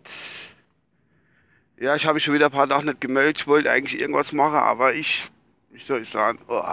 Ja, 1.77 1.93
ich 1.95 2.05
habe 2.05 2.13
mich 2.13 2.23
schon 2.23 2.35
wieder 2.35 2.45
ein 2.45 2.53
paar 2.53 2.69
Tage 2.69 2.85
nicht 2.85 3.01
gemeldet. 3.01 3.41
Ich 3.41 3.47
wollte 3.47 3.69
eigentlich 3.69 3.99
irgendwas 3.99 4.31
machen, 4.31 4.55
aber 4.55 4.93
ich, 4.93 5.29
wie 5.71 5.81
soll 5.81 6.03
ich 6.03 6.09
sagen, 6.09 6.39
oh, 6.47 6.63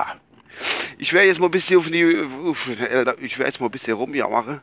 ich 0.99 1.12
werde 1.12 1.29
jetzt 1.29 1.39
mal 1.39 1.46
ein 1.46 1.53
bisschen 1.53 1.79
auf 1.79 1.87
die, 1.87 2.03
ich 2.03 3.39
werde 3.39 3.51
jetzt 3.51 3.61
mal 3.61 3.67
ein 3.67 3.73
bisschen 3.73 3.95
rumjammern, 3.95 4.62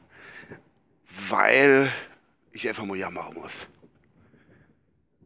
weil 1.30 1.92
ich 2.52 2.68
einfach 2.68 2.86
mal 2.86 2.98
jammern 2.98 3.34
muss. 3.34 3.68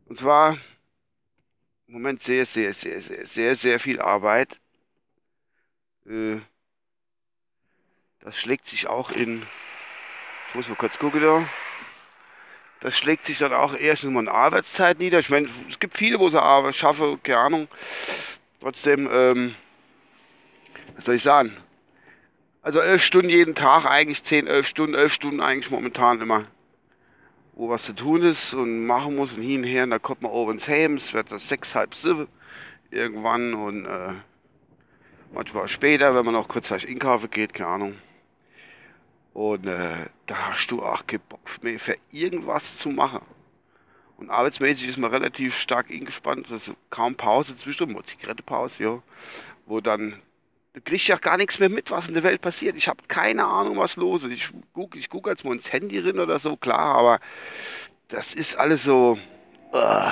Und 0.05 0.17
zwar 0.17 0.57
im 1.87 1.93
Moment 1.93 2.23
sehr, 2.23 2.45
sehr, 2.45 2.73
sehr, 2.73 3.01
sehr, 3.01 3.25
sehr, 3.25 3.55
sehr 3.55 3.79
viel 3.79 4.01
Arbeit. 4.01 4.59
Äh, 6.07 6.37
das 8.21 8.37
schlägt 8.37 8.67
sich 8.67 8.87
auch 8.87 9.11
in, 9.11 9.45
ich 10.49 10.55
muss 10.55 10.67
mal 10.67 10.75
kurz 10.75 10.99
gucken 10.99 11.21
da. 11.21 11.47
Das 12.81 12.97
schlägt 12.97 13.25
sich 13.25 13.37
dann 13.37 13.53
auch 13.53 13.75
erst 13.75 14.03
in 14.03 14.13
meiner 14.13 14.31
Arbeitszeit 14.31 14.99
nieder. 14.99 15.19
Ich 15.19 15.29
meine, 15.29 15.49
es 15.69 15.79
gibt 15.79 15.97
viele, 15.97 16.19
wo 16.19 16.29
sie 16.29 16.41
aber 16.41 16.73
schaffe, 16.73 17.19
keine 17.21 17.39
Ahnung. 17.39 17.67
Trotzdem, 18.61 19.09
ähm, 19.11 19.55
was 20.99 21.05
soll 21.05 21.15
ich 21.15 21.23
sagen? 21.23 21.55
Also 22.61 22.81
elf 22.81 23.01
Stunden 23.01 23.29
jeden 23.29 23.55
Tag, 23.55 23.85
eigentlich 23.85 24.21
zehn, 24.21 24.47
elf 24.47 24.67
Stunden, 24.67 24.95
elf 24.95 25.13
Stunden 25.13 25.39
eigentlich 25.39 25.71
momentan 25.71 26.19
immer. 26.19 26.43
Wo 27.53 27.69
was 27.69 27.85
zu 27.85 27.95
tun 27.95 28.21
ist 28.21 28.53
und 28.53 28.85
machen 28.85 29.15
muss 29.15 29.31
und 29.31 29.41
hin 29.41 29.61
und 29.61 29.67
her. 29.67 29.85
Und 29.85 29.91
da 29.91 29.99
kommt 29.99 30.23
man 30.23 30.31
oben 30.31 30.53
ins 30.53 30.67
Heim, 30.67 30.95
es 30.95 31.13
wird 31.13 31.31
das 31.31 31.47
sechs, 31.47 31.73
halb 31.73 31.95
sieben 31.95 32.27
irgendwann 32.91 33.53
und 33.53 33.85
äh, 33.85 34.11
manchmal 35.33 35.69
später, 35.69 36.13
wenn 36.15 36.25
man 36.25 36.33
noch 36.33 36.49
kurzzeitig 36.49 36.89
einkaufen 36.89 37.29
geht, 37.29 37.53
keine 37.53 37.69
Ahnung. 37.69 37.97
Und 39.33 39.67
äh, 39.67 40.07
da 40.25 40.49
hast 40.49 40.69
du 40.69 40.83
auch 40.83 41.07
keinen 41.07 41.21
Bock 41.29 41.39
mehr 41.61 41.79
für 41.79 41.95
irgendwas 42.11 42.75
zu 42.75 42.89
machen. 42.89 43.21
Und 44.17 44.31
arbeitsmäßig 44.31 44.89
ist 44.89 44.97
man 44.97 45.11
relativ 45.11 45.55
stark 45.55 45.89
eingespannt. 45.89 46.51
Ist 46.51 46.73
kaum 46.89 47.15
Pause 47.15 47.55
zwischen, 47.55 47.97
Zigarettepause, 48.03 48.83
ja. 48.83 49.01
Wo 49.65 49.79
dann 49.79 50.21
du 50.79 50.91
kriegst 50.91 51.07
ja 51.07 51.17
gar 51.17 51.37
nichts 51.37 51.59
mehr 51.59 51.69
mit, 51.69 51.91
was 51.91 52.07
in 52.07 52.13
der 52.13 52.23
Welt 52.23 52.41
passiert. 52.41 52.75
Ich 52.77 52.87
habe 52.87 53.03
keine 53.07 53.45
Ahnung, 53.45 53.77
was 53.77 53.97
los 53.97 54.23
ist. 54.23 54.31
Ich 54.31 54.49
gucke 54.73 54.97
ich 54.97 55.09
guck 55.09 55.27
jetzt 55.27 55.43
mal 55.43 55.53
ins 55.53 55.71
Handy 55.71 55.99
rein 55.99 56.19
oder 56.19 56.39
so, 56.39 56.55
klar, 56.55 56.95
aber 56.95 57.19
das 58.07 58.33
ist 58.33 58.55
alles 58.55 58.83
so. 58.83 59.19
Uh, 59.73 60.11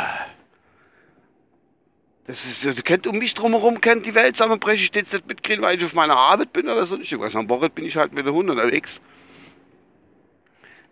das 2.26 2.46
ist, 2.46 2.66
du 2.66 2.84
kennt 2.84 3.08
um 3.08 3.18
mich 3.18 3.34
drumherum, 3.34 3.80
kennt 3.80 4.06
die 4.06 4.14
Welt 4.14 4.36
zusammenbrechen. 4.36 4.84
Ich 4.84 4.94
jetzt 4.94 5.14
nicht 5.14 5.28
mitkriegen, 5.28 5.64
weil 5.64 5.78
ich 5.78 5.86
auf 5.86 5.94
meiner 5.94 6.18
Arbeit 6.18 6.52
bin 6.52 6.68
oder 6.68 6.86
so. 6.86 7.00
Ich 7.00 7.18
weiß, 7.18 7.36
am 7.38 7.48
Wochenende 7.48 7.76
bin 7.76 7.86
ich 7.86 7.96
halt 7.96 8.12
mit 8.12 8.26
der 8.26 8.34
Hund 8.34 8.50
unterwegs. 8.50 9.02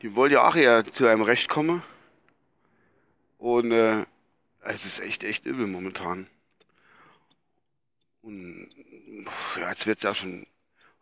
Die 0.01 0.15
wollen 0.15 0.31
ja 0.31 0.47
auch 0.47 0.55
eher 0.55 0.85
zu 0.85 1.05
einem 1.05 1.23
Recht 1.23 1.49
kommen. 1.49 1.83
Und 3.37 3.71
äh, 3.71 4.05
es 4.61 4.85
ist 4.85 4.99
echt, 4.99 5.25
echt 5.25 5.45
übel 5.45 5.67
momentan. 5.67 6.27
Und 8.21 8.69
ja, 9.59 9.69
jetzt 9.69 9.87
wird 9.87 9.99
es 9.99 10.03
ja 10.03 10.15
schon, 10.15 10.45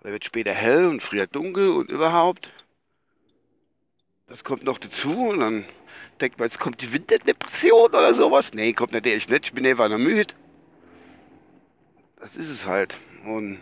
oder 0.02 0.12
wird 0.12 0.26
später 0.26 0.54
hell 0.54 0.86
und 0.88 1.02
früher 1.02 1.28
dunkel 1.28 1.70
und 1.70 1.90
überhaupt. 1.90 2.52
Das 4.28 4.44
kommt 4.44 4.64
noch 4.64 4.78
dazu 4.78 5.30
und 5.30 5.40
dann 5.40 5.66
denkt 6.22 6.40
man, 6.40 6.48
jetzt 6.48 6.60
kommt 6.60 6.82
die 6.82 6.92
Winterdepression 6.92 7.90
oder 7.90 8.14
sowas. 8.14 8.54
Nee, 8.54 8.74
kommt 8.74 8.94
natürlich 8.94 9.30
nicht, 9.30 9.46
ich 9.46 9.54
bin 9.54 9.66
einfach 9.66 9.90
nur 9.90 10.00
müde. 10.00 10.34
Das 12.20 12.36
ist 12.36 12.50
es 12.50 12.66
halt. 12.66 12.98
Und 13.26 13.62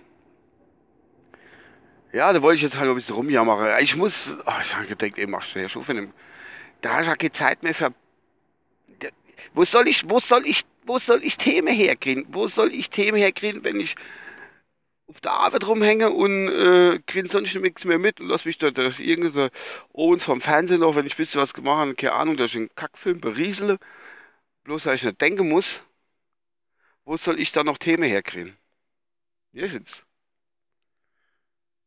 ja, 2.14 2.32
da 2.32 2.42
wollte 2.42 2.58
ich 2.58 2.62
jetzt 2.62 2.78
halt 2.78 2.90
ein 2.90 2.96
bisschen 2.96 3.16
rumjammern. 3.16 3.82
Ich 3.82 3.96
muss, 3.96 4.32
oh, 4.46 4.62
ich 4.62 4.76
habe 4.76 4.86
gedacht, 4.86 5.18
ey, 5.18 5.30
ja 5.62 5.70
schon 5.70 5.84
für 5.84 5.94
den, 5.94 6.14
da 6.82 6.96
hast 6.96 7.08
du 7.08 7.16
keine 7.16 7.32
Zeit 7.32 7.64
mehr 7.64 7.74
für, 7.74 7.94
wo 9.54 9.66
soll 9.66 9.88
ich, 9.88 10.10
wo 10.10 10.20
soll 10.20 10.46
ich 10.46 10.64
wo 10.86 11.00
soll 11.00 11.24
ich 11.24 11.38
Themen 11.38 11.74
herkriegen? 11.74 12.26
Wo 12.30 12.48
soll 12.48 12.74
ich 12.74 12.90
Themen 12.90 13.18
herkriegen, 13.18 13.64
wenn 13.64 13.80
ich 13.80 13.96
auf 15.12 15.22
der 15.22 15.34
Arbeit 15.34 15.68
rumhänge 15.68 16.12
und 16.12 16.48
äh, 16.50 17.00
kriege 17.06 17.28
sonst 17.28 17.54
nichts 17.56 17.86
mehr 17.86 18.00
mit 18.00 18.20
und 18.20 18.28
lass 18.28 18.46
mich 18.46 18.58
da 18.58 18.72
durch 18.72 19.00
irgendwie 19.00 19.50
oben 19.92 20.20
vom 20.20 20.42
Fernsehen 20.42 20.80
noch, 20.82 20.96
wenn 20.96 21.06
ich 21.06 21.14
ein 21.14 21.18
bisschen 21.18 21.42
was 21.42 21.54
gemacht 21.54 21.80
habe, 21.80 21.96
keine 21.96 22.14
Ahnung, 22.14 22.38
durch 22.38 22.56
einen 22.56 22.74
Kackfilm 22.76 23.20
beriesele, 23.20 23.78
bloß 24.64 24.86
weil 24.86 24.96
ich 24.96 25.04
nicht 25.04 25.22
denken 25.22 25.50
muss, 25.50 25.84
wo 27.06 27.18
soll 27.18 27.40
ich 27.40 27.52
da 27.52 27.64
noch 27.64 27.78
Themen 27.78 28.04
herkriegen? 28.04 28.58
Hier 29.54 29.68
sitzt. 29.70 30.06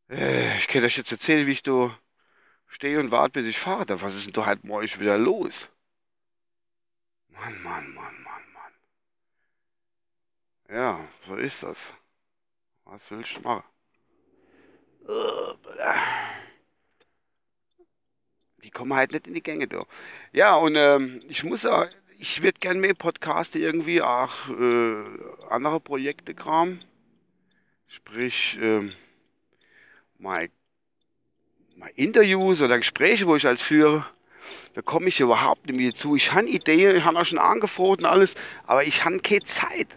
Äh, 0.09 0.57
ich 0.57 0.67
kann 0.67 0.83
euch 0.83 0.97
jetzt 0.97 1.11
erzählen, 1.11 1.47
wie 1.47 1.51
ich 1.51 1.63
da 1.63 1.97
stehe 2.67 2.99
und 2.99 3.11
warte, 3.11 3.41
bis 3.41 3.47
ich 3.47 3.59
fahre. 3.59 4.01
Was 4.01 4.15
ist 4.15 4.27
denn 4.27 4.33
da 4.33 4.45
halt 4.45 4.63
morgen 4.63 4.99
wieder 4.99 5.17
los? 5.17 5.69
Mann, 7.29 7.61
Mann, 7.63 7.93
Mann, 7.93 8.23
Mann. 8.23 8.45
Ja, 10.69 11.07
so 11.25 11.35
ist 11.35 11.63
das. 11.63 11.93
Was 12.85 13.09
willst 13.09 13.35
du 13.35 13.41
machen? 13.41 13.63
Die 18.63 18.71
kommen 18.71 18.93
halt 18.93 19.11
nicht 19.11 19.27
in 19.27 19.33
die 19.33 19.43
Gänge, 19.43 19.67
du. 19.67 19.85
Ja, 20.31 20.55
und 20.55 20.75
ähm, 20.75 21.21
ich 21.27 21.43
muss 21.43 21.65
auch, 21.65 21.85
ich 22.17 22.41
würde 22.41 22.59
gerne 22.59 22.79
mehr 22.79 22.93
Podcasten 22.93 23.61
irgendwie, 23.61 24.01
auch 24.01 24.49
äh, 24.49 25.03
andere 25.49 25.79
Projekte 25.79 26.33
kram. 26.33 26.79
Sprich, 27.87 28.57
ähm, 28.61 28.93
mal, 30.17 30.49
mal 31.75 31.91
Interviews 31.95 32.61
oder 32.61 32.77
Gespräche, 32.77 33.27
wo 33.27 33.35
ich 33.35 33.45
als 33.45 33.61
führe. 33.61 34.05
Da 34.73 34.81
komme 34.81 35.09
ich 35.09 35.19
überhaupt 35.19 35.65
nicht 35.65 35.77
mehr 35.77 35.93
zu. 35.93 36.15
Ich 36.15 36.31
habe 36.31 36.47
Ideen, 36.47 36.95
ich 36.95 37.03
habe 37.03 37.19
auch 37.19 37.25
schon 37.25 37.39
angefroren 37.39 37.99
und 37.99 38.05
alles, 38.05 38.35
aber 38.65 38.83
ich 38.83 39.03
habe 39.05 39.19
keine 39.19 39.43
Zeit 39.43 39.87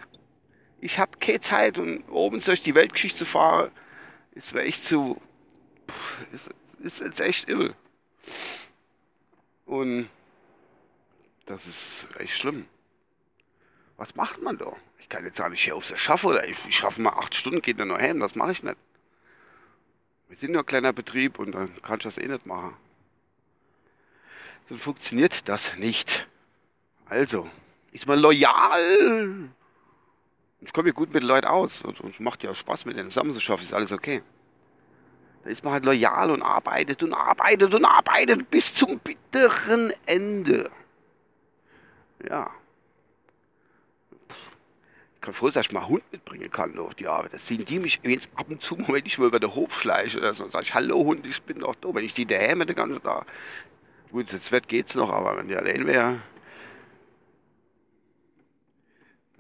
ich 0.81 0.99
habe 0.99 1.19
keine 1.19 1.41
Zeit 1.41 1.79
und 1.79 2.09
oben 2.09 2.41
durch 2.41 2.63
die 2.63 2.75
Weltgeschichte 2.75 3.19
zu 3.19 3.25
fahren, 3.25 3.71
ist 4.33 4.55
mir 4.55 4.63
echt 4.63 4.85
zu. 4.85 5.21
Ist, 6.33 6.51
ist 6.81 7.01
jetzt 7.01 7.21
echt 7.21 7.49
übel. 7.49 7.75
Und 9.67 10.09
das 11.47 11.67
ist 11.67 12.09
echt 12.19 12.35
schlimm. 12.35 12.67
Was 13.97 14.15
macht 14.15 14.41
man 14.43 14.59
da? 14.59 14.77
Ich 14.99 15.09
kann 15.09 15.25
jetzt 15.25 15.39
sagen, 15.39 15.55
ich 15.55 15.65
hier 15.65 15.75
auf 15.75 15.87
das 15.87 16.01
schaffe 16.01 16.29
oder 16.29 16.47
ich, 16.47 16.59
ich 16.69 16.77
schaffe 16.77 17.01
mal 17.01 17.15
acht 17.15 17.35
Stunden, 17.35 17.63
geht 17.63 17.81
dann 17.81 17.89
noch 17.89 17.99
hin, 17.99 18.21
das 18.21 18.35
mache 18.35 18.53
ich 18.53 18.63
nicht. 18.63 18.77
Wir 20.29 20.37
sind 20.37 20.53
nur 20.53 20.63
ein 20.63 20.67
kleiner 20.67 20.93
Betrieb 20.93 21.39
und 21.39 21.53
dann 21.53 21.83
kann 21.83 21.97
ich 21.99 22.05
das 22.05 22.19
eh 22.19 22.29
nicht 22.29 22.47
machen. 22.47 22.77
Dann 24.69 24.79
funktioniert 24.79 25.49
das 25.49 25.77
nicht. 25.77 26.29
Also, 27.07 27.49
ist 27.93 28.07
man 28.07 28.19
loyal 28.19 29.51
ich 30.61 30.73
komme 30.73 30.89
ja 30.89 30.95
gut 30.95 31.13
mit 31.13 31.23
den 31.23 31.29
Leuten 31.29 31.47
aus 31.47 31.83
und 31.83 32.01
es 32.05 32.21
macht 32.21 32.43
ja 32.43 32.55
Spaß 32.55 32.85
mit 32.85 32.97
denen 32.97 33.11
zusammen 33.11 33.33
zu 33.33 33.41
schaffen, 33.41 33.63
ist 33.63 33.73
alles 33.73 33.93
okay. 33.93 34.23
Da 35.45 35.51
ist 35.51 35.63
man 35.63 35.73
halt 35.73 35.85
loyal 35.85 36.31
und 36.31 36.43
arbeitet 36.43 37.03
und 37.03 37.15
arbeitet 37.15 37.73
und 37.73 37.85
arbeitet 37.85 38.51
bis 38.51 38.75
zum 38.75 38.99
bitteren 38.99 39.93
Ende. 40.07 40.71
Ja. 42.29 42.51
Ich 45.15 45.21
kann 45.21 45.35
froh 45.35 45.47
sein, 45.47 45.55
dass 45.55 45.67
ich 45.67 45.73
mal 45.73 45.81
einen 45.81 45.89
Hund 45.91 46.05
mitbringen 46.13 46.51
kann 46.51 46.79
auf 46.79 46.95
die 46.95 47.07
Arbeit. 47.07 47.35
Das 47.35 47.47
sehen 47.47 47.65
die 47.65 47.79
mich 47.79 48.01
jetzt 48.03 48.29
ab 48.35 48.47
und 48.49 48.63
zu, 48.63 48.77
wenn 48.89 49.07
ich 49.07 49.19
mal 49.19 49.27
über 49.27 49.41
den 49.41 49.55
Hof 49.55 49.79
schleiche 49.79 50.19
oder 50.19 50.35
so, 50.35 50.49
sage 50.49 50.65
ich, 50.65 50.75
hallo 50.75 51.05
Hund, 51.05 51.27
ich 51.27 51.43
bin 51.43 51.61
doch 51.61 51.75
da. 51.77 51.95
Wenn 51.95 52.05
ich 52.05 52.15
die 52.15 52.27
daheim 52.27 52.67
den 52.67 52.75
ganzen 52.75 53.03
Tag. 53.03 53.27
Gut, 54.11 54.33
jetzt 54.33 54.51
wird 54.53 54.69
geht's 54.69 54.95
noch, 54.95 55.11
aber 55.11 55.37
wenn 55.37 55.49
die 55.49 55.57
allein 55.57 55.87
wäre. 55.87 56.21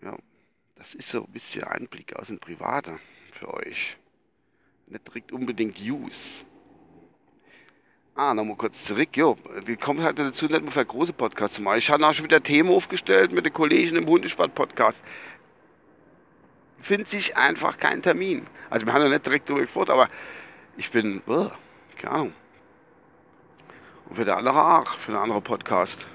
Ja. 0.02 0.16
Das 0.88 0.94
ist 0.94 1.10
so 1.10 1.24
ein 1.24 1.32
bisschen 1.32 1.64
Einblick 1.64 2.16
aus 2.16 2.28
dem 2.28 2.38
Privaten 2.38 2.98
für 3.32 3.52
euch. 3.52 3.98
Nicht 4.86 5.06
direkt 5.06 5.32
unbedingt 5.32 5.78
Use. 5.78 6.42
Ah, 8.14 8.32
nochmal 8.32 8.56
kurz 8.56 8.86
zurück. 8.86 9.14
Jo, 9.14 9.36
wir 9.66 9.76
kommen 9.76 10.02
halt 10.02 10.18
dazu, 10.18 10.46
nicht 10.46 10.62
mehr 10.62 10.72
für 10.72 10.86
große 10.86 11.12
Podcasts 11.12 11.56
zu 11.56 11.62
machen. 11.62 11.76
Ich 11.76 11.90
habe 11.90 12.06
auch 12.06 12.14
schon 12.14 12.24
wieder 12.24 12.42
Themen 12.42 12.70
aufgestellt 12.70 13.32
mit 13.32 13.44
den 13.44 13.52
Kollegen 13.52 13.96
im 13.96 14.06
Hundesport-Podcast. 14.06 15.04
Findet 16.80 17.10
sich 17.10 17.36
einfach 17.36 17.76
kein 17.76 18.00
Termin. 18.00 18.46
Also, 18.70 18.86
wir 18.86 18.94
haben 18.94 19.02
ja 19.02 19.10
nicht 19.10 19.26
direkt 19.26 19.50
darüber 19.50 19.66
gesprochen, 19.66 19.90
aber 19.90 20.08
ich 20.78 20.90
bin, 20.90 21.20
oh, 21.26 21.50
keine 21.98 22.14
Ahnung. 22.14 22.32
Und 24.08 24.16
für 24.16 24.24
den 24.24 24.32
anderen 24.32 24.56
auch, 24.56 24.98
für 25.00 25.12
einen 25.12 25.20
anderen 25.20 25.42
Podcast 25.42 26.06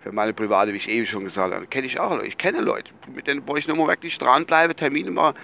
für 0.00 0.12
meine 0.12 0.32
private, 0.32 0.72
wie 0.72 0.78
ich 0.78 0.88
eben 0.88 1.06
schon 1.06 1.24
gesagt 1.24 1.54
habe, 1.54 1.66
kenne 1.66 1.86
ich 1.86 2.00
auch 2.00 2.10
Leute. 2.10 2.26
Ich 2.26 2.38
kenne 2.38 2.60
Leute, 2.60 2.92
mit 3.14 3.26
denen 3.26 3.46
wo 3.46 3.56
ich 3.56 3.68
nochmal 3.68 3.88
wirklich 3.88 4.16
dranbleibe, 4.18 4.74
Termine 4.74 5.10
mal 5.10 5.34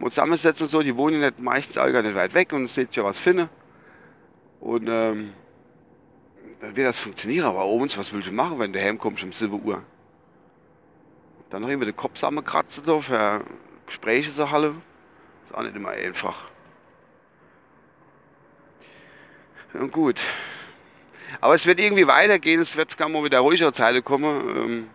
zusammensetzen 0.00 0.64
und 0.64 0.70
so. 0.70 0.82
Die 0.82 0.96
wohnen 0.96 1.20
nicht 1.20 1.38
meistens 1.38 1.78
auch 1.78 1.90
gar 1.90 2.02
nicht 2.02 2.14
weit 2.14 2.34
weg 2.34 2.52
und 2.52 2.68
seht 2.68 2.94
ja 2.96 3.04
was 3.04 3.18
finde. 3.18 3.48
Und 4.60 4.88
ähm, 4.88 5.32
dann 6.60 6.76
wird 6.76 6.88
das 6.88 6.98
funktionieren. 6.98 7.46
Aber 7.46 7.60
abends, 7.60 7.96
was 7.96 8.12
willst 8.12 8.28
du 8.28 8.32
machen, 8.32 8.58
wenn 8.58 8.72
du 8.72 8.80
heimkommst 8.80 9.22
um 9.22 9.32
7 9.32 9.62
Uhr? 9.64 9.82
Dann 11.50 11.62
noch 11.62 11.68
immer 11.68 11.84
den 11.84 11.96
Kopf 11.96 12.14
zusammenkratzen 12.14 12.84
da 12.84 13.00
für 13.00 13.44
Gespräche 13.86 14.30
zu 14.32 14.50
halten. 14.50 14.82
Ist 15.46 15.54
auch 15.54 15.62
nicht 15.62 15.76
immer 15.76 15.90
einfach. 15.90 16.50
Ja, 19.74 19.84
gut. 19.86 20.20
Aber 21.40 21.54
es 21.54 21.66
wird 21.66 21.80
irgendwie 21.80 22.06
weitergehen, 22.06 22.60
es 22.60 22.76
wird 22.76 22.96
kann 22.96 23.12
mal 23.12 23.24
wieder 23.24 23.40
ruhigere 23.40 23.72
Zeile 23.72 24.02
kommen. 24.02 24.56
Ähm, 24.56 24.90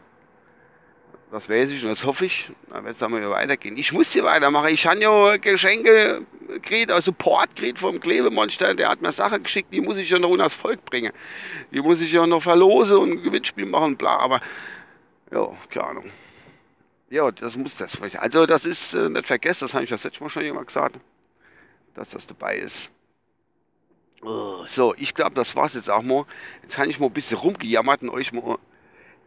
das 1.31 1.49
weiß 1.49 1.69
ich 1.69 1.83
und 1.83 1.89
das 1.89 2.05
hoffe 2.05 2.25
ich. 2.25 2.51
Dann 2.69 2.85
wird 2.85 2.93
es 2.93 2.99
dann 2.99 3.11
mal 3.11 3.19
wieder 3.19 3.31
weitergehen. 3.31 3.75
Ich 3.77 3.91
muss 3.91 4.13
hier 4.13 4.23
weitermachen. 4.23 4.69
Ich 4.69 4.87
habe 4.87 5.01
ja 5.01 5.37
Geschenke 5.37 6.25
gekriegt, 6.47 6.91
also 6.91 7.11
Support 7.11 7.55
gekriegt 7.55 7.79
vom 7.79 7.99
Klebemonster. 7.99 8.73
Der 8.73 8.89
hat 8.89 9.01
mir 9.01 9.11
Sachen 9.11 9.43
geschickt, 9.43 9.73
die 9.73 9.81
muss 9.81 9.97
ich 9.97 10.09
ja 10.09 10.19
noch 10.19 10.29
unters 10.29 10.53
Volk 10.53 10.85
bringen. 10.85 11.11
Die 11.71 11.81
muss 11.81 11.99
ich 11.99 12.11
ja 12.11 12.25
noch 12.25 12.41
verlosen 12.41 12.97
und 12.97 13.11
ein 13.11 13.23
Gewinnspiel 13.23 13.65
machen, 13.65 13.97
bla. 13.97 14.17
Aber, 14.17 14.39
ja, 15.31 15.51
keine 15.69 15.87
Ahnung. 15.87 16.11
Ja, 17.09 17.31
das 17.31 17.55
muss 17.57 17.75
das. 17.75 17.99
Also, 18.17 18.45
das 18.45 18.65
ist 18.65 18.93
äh, 18.93 19.09
nicht 19.09 19.27
vergessen, 19.27 19.65
das 19.65 19.73
habe 19.73 19.83
ich 19.83 19.89
das 19.89 20.03
letzte 20.03 20.23
Mal 20.23 20.29
schon 20.29 20.43
jemand 20.43 20.67
gesagt, 20.67 20.97
dass 21.95 22.11
das 22.11 22.27
dabei 22.27 22.57
ist. 22.57 22.91
Oh, 24.21 24.65
so, 24.67 24.95
ich 24.95 25.13
glaube, 25.13 25.35
das 25.35 25.55
war's 25.55 25.75
jetzt 25.75 25.89
auch 25.89 26.01
mal. 26.01 26.25
Jetzt 26.63 26.77
habe 26.77 26.89
ich 26.89 26.99
mal 26.99 27.07
ein 27.07 27.13
bisschen 27.13 27.37
rumgejammert 27.37 28.01
und 28.01 28.09
euch 28.09 28.31
mal 28.31 28.57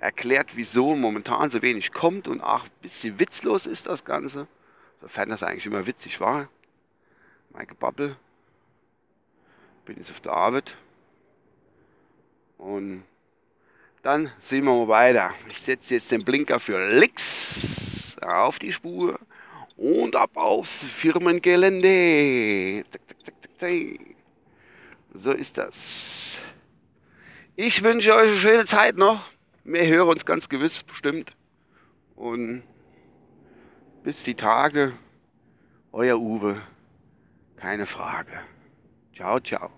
erklärt, 0.01 0.51
wieso 0.55 0.95
momentan 0.95 1.51
so 1.51 1.63
wenig 1.63 1.93
kommt 1.93 2.29
und 2.29 2.41
auch 2.41 2.65
ein 2.65 2.71
bisschen 2.83 3.19
witzlos 3.19 3.67
ist 3.67 3.87
das 3.87 4.05
Ganze. 4.05 4.47
Sofern 5.01 5.29
das 5.29 5.43
eigentlich 5.43 5.67
immer 5.67 5.87
witzig 5.87 6.21
war. 6.21 6.49
Mein 7.51 7.67
Gebabbel. 7.67 8.17
Bin 9.85 9.97
jetzt 9.99 10.11
auf 10.11 10.21
der 10.21 10.33
Arbeit. 10.33 10.77
Und 12.59 13.05
dann 14.03 14.33
sehen 14.41 14.65
wir 14.65 14.75
mal 14.75 14.89
weiter. 14.89 15.33
Ich 15.49 15.63
setze 15.63 15.95
jetzt 15.95 16.11
den 16.11 16.25
Blinker 16.25 16.61
für 16.61 16.91
links 16.91 18.17
auf 18.21 18.59
die 18.59 18.73
Spur 18.73 19.19
und 19.77 20.17
ab 20.17 20.31
aufs 20.35 20.79
Firmengelände. 20.79 22.85
So 25.15 25.33
ist 25.33 25.59
das. 25.59 26.41
Ich 27.57 27.83
wünsche 27.83 28.15
euch 28.15 28.31
eine 28.31 28.39
schöne 28.39 28.67
Zeit 28.67 28.97
noch. 28.97 29.31
Wir 29.65 29.87
hören 29.87 30.09
uns 30.09 30.25
ganz 30.25 30.49
gewiss 30.49 30.83
bestimmt. 30.83 31.33
Und 32.15 32.63
bis 34.05 34.23
die 34.23 34.35
Tage, 34.35 34.93
euer 35.93 36.19
Uwe. 36.19 36.61
Keine 37.57 37.87
Frage. 37.87 38.41
Ciao, 39.15 39.41
ciao. 39.41 39.78